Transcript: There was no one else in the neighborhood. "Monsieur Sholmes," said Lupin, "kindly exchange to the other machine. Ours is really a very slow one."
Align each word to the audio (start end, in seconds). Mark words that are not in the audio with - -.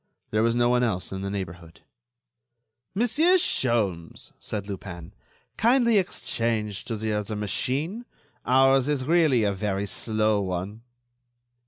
There 0.31 0.41
was 0.41 0.55
no 0.55 0.67
one 0.67 0.81
else 0.81 1.11
in 1.11 1.21
the 1.21 1.29
neighborhood. 1.29 1.81
"Monsieur 2.95 3.37
Sholmes," 3.37 4.33
said 4.39 4.65
Lupin, 4.67 5.13
"kindly 5.57 5.99
exchange 5.99 6.85
to 6.85 6.95
the 6.97 7.13
other 7.13 7.35
machine. 7.35 8.05
Ours 8.43 8.89
is 8.89 9.05
really 9.05 9.43
a 9.43 9.53
very 9.53 9.85
slow 9.85 10.41
one." 10.41 10.81